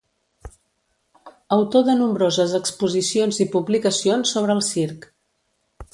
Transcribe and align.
Autor 1.57 1.85
de 1.89 1.95
nombroses 1.99 2.57
exposicions 2.61 3.41
i 3.45 3.47
publicacions 3.57 4.37
sobre 4.37 4.57
el 4.59 4.65
circ. 4.73 5.07